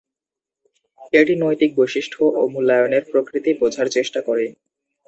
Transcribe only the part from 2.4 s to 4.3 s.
মূল্যায়নের প্রকৃতি বোঝার চেষ্টা